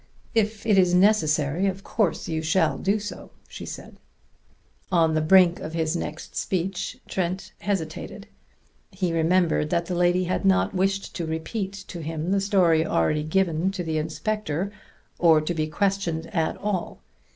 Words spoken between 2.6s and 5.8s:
do so," she said. On the brink of